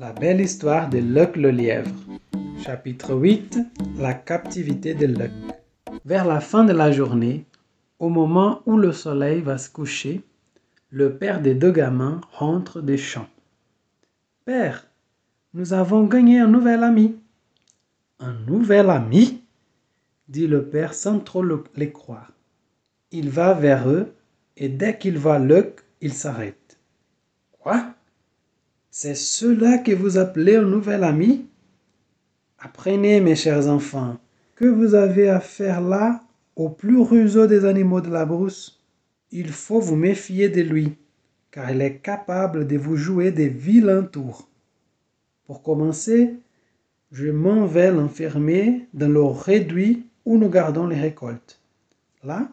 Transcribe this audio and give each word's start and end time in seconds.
La 0.00 0.14
belle 0.14 0.40
histoire 0.40 0.88
de 0.88 0.96
Luc 0.96 1.36
le 1.36 1.50
lièvre. 1.50 1.90
Chapitre 2.64 3.14
8 3.14 3.58
La 3.98 4.14
captivité 4.14 4.94
de 4.94 5.04
Luc. 5.04 5.30
Vers 6.06 6.24
la 6.24 6.40
fin 6.40 6.64
de 6.64 6.72
la 6.72 6.90
journée, 6.90 7.44
au 7.98 8.08
moment 8.08 8.62
où 8.64 8.78
le 8.78 8.92
soleil 8.92 9.42
va 9.42 9.58
se 9.58 9.68
coucher, 9.68 10.22
le 10.88 11.18
père 11.18 11.42
des 11.42 11.54
deux 11.54 11.70
gamins 11.70 12.22
rentre 12.32 12.80
des 12.80 12.96
champs. 12.96 13.28
Père, 14.46 14.86
nous 15.52 15.74
avons 15.74 16.04
gagné 16.04 16.38
un 16.38 16.48
nouvel 16.48 16.82
ami. 16.82 17.20
Un 18.20 18.32
nouvel 18.46 18.88
ami? 18.88 19.42
dit 20.28 20.46
le 20.46 20.64
père 20.64 20.94
sans 20.94 21.18
trop 21.18 21.42
le- 21.42 21.62
les 21.76 21.92
croire. 21.92 22.32
Il 23.12 23.28
va 23.28 23.52
vers 23.52 23.86
eux 23.90 24.14
et 24.56 24.70
dès 24.70 24.96
qu'il 24.96 25.18
voit 25.18 25.38
Luc, 25.38 25.80
il 26.00 26.14
s'arrête. 26.14 26.78
Quoi? 27.58 27.92
C'est 28.92 29.14
cela 29.14 29.78
que 29.78 29.92
vous 29.92 30.18
appelez 30.18 30.56
un 30.56 30.64
nouvel 30.64 31.04
ami? 31.04 31.46
Apprenez, 32.58 33.20
mes 33.20 33.36
chers 33.36 33.68
enfants, 33.68 34.18
que 34.56 34.64
vous 34.64 34.94
avez 34.94 35.28
affaire 35.28 35.80
là 35.80 36.20
au 36.56 36.68
plus 36.68 36.98
ruseux 37.00 37.46
des 37.46 37.64
animaux 37.64 38.00
de 38.00 38.10
la 38.10 38.26
brousse. 38.26 38.82
Il 39.30 39.52
faut 39.52 39.78
vous 39.78 39.94
méfier 39.94 40.48
de 40.48 40.62
lui, 40.62 40.96
car 41.52 41.70
il 41.70 41.80
est 41.82 41.98
capable 41.98 42.66
de 42.66 42.76
vous 42.76 42.96
jouer 42.96 43.30
des 43.30 43.48
vilains 43.48 44.02
tours. 44.02 44.48
Pour 45.44 45.62
commencer, 45.62 46.34
je 47.12 47.30
m'en 47.30 47.66
vais 47.66 47.92
l'enfermer 47.92 48.88
dans 48.92 49.08
le 49.08 49.22
réduit 49.22 50.04
où 50.24 50.36
nous 50.36 50.50
gardons 50.50 50.88
les 50.88 51.00
récoltes. 51.00 51.60
Là, 52.24 52.50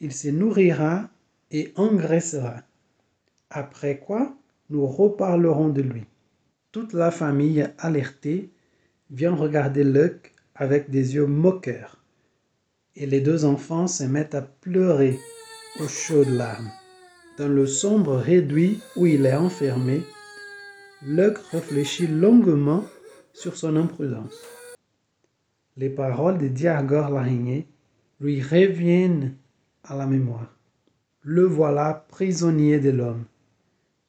il 0.00 0.12
se 0.12 0.28
nourrira 0.28 1.08
et 1.50 1.72
engraissera. 1.74 2.62
Après 3.50 3.98
quoi, 3.98 4.32
nous 4.70 4.86
reparlerons 4.86 5.68
de 5.68 5.82
lui. 5.82 6.04
Toute 6.72 6.92
la 6.92 7.10
famille 7.10 7.68
alertée 7.78 8.50
vient 9.10 9.34
regarder 9.34 9.84
Luc 9.84 10.32
avec 10.54 10.90
des 10.90 11.16
yeux 11.16 11.26
moqueurs. 11.26 12.02
Et 12.96 13.06
les 13.06 13.20
deux 13.20 13.44
enfants 13.44 13.86
se 13.86 14.04
mettent 14.04 14.34
à 14.34 14.42
pleurer 14.42 15.18
aux 15.80 15.88
chaudes 15.88 16.28
larmes. 16.28 16.70
Dans 17.38 17.48
le 17.48 17.66
sombre 17.66 18.16
réduit 18.16 18.80
où 18.96 19.06
il 19.06 19.26
est 19.26 19.34
enfermé, 19.34 20.02
Luc 21.02 21.38
réfléchit 21.50 22.06
longuement 22.06 22.84
sur 23.32 23.56
son 23.56 23.76
imprudence. 23.76 24.44
Les 25.76 25.88
paroles 25.88 26.38
de 26.38 26.48
Diagor 26.48 27.10
l'araignée 27.10 27.66
lui 28.20 28.42
reviennent 28.42 29.34
à 29.82 29.96
la 29.96 30.06
mémoire. 30.06 30.54
Le 31.22 31.44
voilà 31.44 32.04
prisonnier 32.08 32.78
de 32.78 32.90
l'homme, 32.90 33.24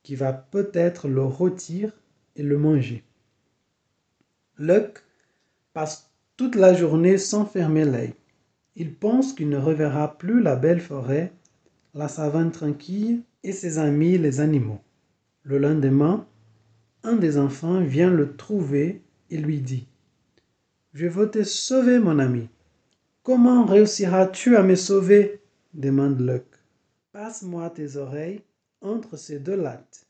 qui 0.03 0.15
va 0.15 0.33
peut-être 0.33 1.07
le 1.07 1.23
rôtir 1.23 1.91
et 2.35 2.43
le 2.43 2.57
manger. 2.57 3.03
Luc 4.57 5.03
passe 5.73 6.11
toute 6.37 6.55
la 6.55 6.73
journée 6.73 7.17
sans 7.17 7.45
fermer 7.45 7.85
l'œil. 7.85 8.13
Il 8.75 8.93
pense 8.95 9.33
qu'il 9.33 9.49
ne 9.49 9.57
reverra 9.57 10.17
plus 10.17 10.41
la 10.41 10.55
belle 10.55 10.79
forêt, 10.79 11.31
la 11.93 12.07
savane 12.07 12.51
tranquille 12.51 13.21
et 13.43 13.51
ses 13.51 13.79
amis 13.79 14.17
les 14.17 14.39
animaux. 14.39 14.79
Le 15.43 15.57
lendemain, 15.57 16.25
un 17.03 17.15
des 17.15 17.37
enfants 17.37 17.81
vient 17.81 18.09
le 18.09 18.35
trouver 18.35 19.01
et 19.29 19.37
lui 19.37 19.59
dit 19.59 19.87
Je 20.93 21.07
veux 21.07 21.29
te 21.29 21.43
sauver, 21.43 21.99
mon 21.99 22.19
ami. 22.19 22.47
Comment 23.23 23.65
réussiras-tu 23.65 24.55
à 24.55 24.63
me 24.63 24.75
sauver? 24.75 25.41
demande 25.73 26.19
Luc. 26.19 26.43
Passe-moi 27.11 27.69
tes 27.69 27.97
oreilles 27.97 28.41
entre 28.81 29.17
ces 29.17 29.39
deux 29.39 29.55
lattes 29.55 30.07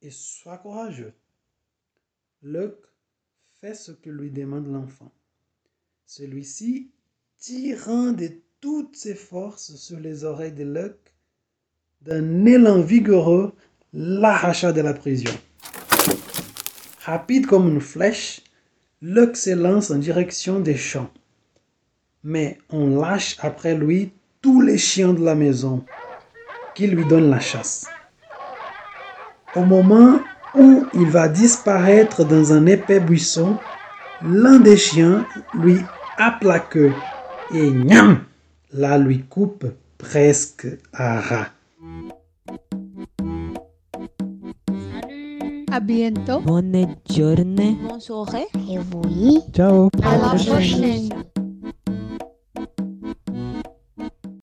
et 0.00 0.10
sois 0.10 0.58
courageux. 0.58 1.12
Luc 2.42 2.74
fait 3.60 3.74
ce 3.74 3.92
que 3.92 4.10
lui 4.10 4.30
demande 4.30 4.66
l'enfant. 4.66 5.12
Celui-ci, 6.06 6.90
tirant 7.38 8.12
de 8.12 8.30
toutes 8.60 8.96
ses 8.96 9.14
forces 9.14 9.76
sur 9.76 9.98
les 9.98 10.24
oreilles 10.24 10.52
de 10.52 10.64
Luc, 10.64 10.96
d'un 12.00 12.44
élan 12.46 12.80
vigoureux, 12.80 13.52
l'arracha 13.92 14.72
de 14.72 14.80
la 14.80 14.94
prison. 14.94 15.32
Rapide 17.00 17.46
comme 17.46 17.68
une 17.68 17.80
flèche, 17.80 18.42
Luc 19.00 19.36
s'élance 19.36 19.90
en 19.90 19.98
direction 19.98 20.60
des 20.60 20.76
champs. 20.76 21.10
Mais 22.24 22.58
on 22.70 23.00
lâche 23.00 23.36
après 23.40 23.76
lui 23.76 24.12
tous 24.40 24.60
les 24.60 24.78
chiens 24.78 25.12
de 25.12 25.24
la 25.24 25.34
maison 25.34 25.84
qui 26.74 26.86
lui 26.86 27.04
donnent 27.06 27.30
la 27.30 27.40
chasse. 27.40 27.86
Au 29.54 29.64
moment 29.64 30.18
où 30.54 30.86
il 30.94 31.10
va 31.10 31.28
disparaître 31.28 32.24
dans 32.24 32.54
un 32.54 32.64
épais 32.64 33.00
buisson, 33.00 33.58
l'un 34.24 34.58
des 34.58 34.78
chiens 34.78 35.26
lui 35.52 35.78
happe 36.16 36.42
la 36.42 36.58
queue 36.58 36.92
et 37.52 37.70
niam, 37.70 38.20
la 38.72 38.96
lui 38.96 39.24
coupe 39.24 39.66
presque 39.98 40.66
à 40.94 41.20
ras. 41.20 41.46
Salut. 44.70 45.66
A 45.70 45.80
bientôt. 45.80 46.40
Bonne 46.40 46.86
soirée. 47.98 48.46
Et 48.70 48.78
oui. 48.78 49.40
Ciao 49.52 49.90
À 50.02 50.16
la 50.16 50.28
prochaine. 50.28 51.10